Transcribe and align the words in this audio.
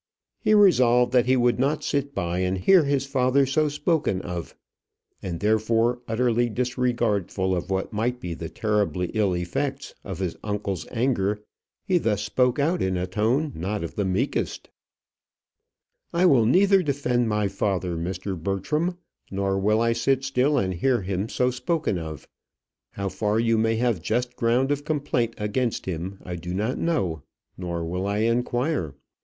He 0.39 0.55
resolved 0.55 1.11
that 1.11 1.27
he 1.27 1.37
would 1.37 1.59
not 1.59 1.83
sit 1.83 2.15
by 2.15 2.39
and 2.39 2.57
hear 2.57 2.85
his 2.85 3.05
father 3.05 3.45
so 3.45 3.69
spoken 3.69 4.19
of; 4.23 4.55
and, 5.21 5.39
therefore, 5.39 6.01
utterly 6.07 6.49
disregardful 6.49 7.55
of 7.55 7.69
what 7.69 7.93
might 7.93 8.19
be 8.19 8.33
the 8.33 8.49
terribly 8.49 9.11
ill 9.13 9.35
effects 9.35 9.93
of 10.03 10.17
his 10.17 10.35
uncle's 10.43 10.87
anger, 10.89 11.43
he 11.85 11.99
thus 11.99 12.23
spoke 12.23 12.57
out 12.57 12.81
in 12.81 12.97
a 12.97 13.05
tone 13.05 13.51
not 13.53 13.83
of 13.83 13.93
the 13.93 14.03
meekest: 14.03 14.71
"I 16.11 16.25
will 16.25 16.47
neither 16.47 16.81
defend 16.81 17.29
my 17.29 17.47
father, 17.47 17.95
Mr. 17.95 18.35
Bertram; 18.35 18.97
nor 19.29 19.59
will 19.59 19.81
I 19.81 19.93
sit 19.93 20.23
still 20.23 20.57
and 20.57 20.73
hear 20.73 21.03
him 21.03 21.29
so 21.29 21.51
spoken 21.51 21.99
of. 21.99 22.27
How 22.93 23.07
far 23.07 23.39
you 23.39 23.55
may 23.55 23.75
have 23.75 24.01
just 24.01 24.35
ground 24.35 24.71
of 24.71 24.83
complaint 24.83 25.35
against 25.37 25.85
him, 25.85 26.17
I 26.25 26.37
do 26.37 26.55
not 26.55 26.79
know, 26.79 27.21
nor 27.55 27.85
will 27.85 28.07
I 28.07 28.21
inquire. 28.21 28.95